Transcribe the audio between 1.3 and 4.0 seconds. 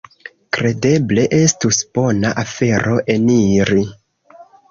estus bona afero eniri."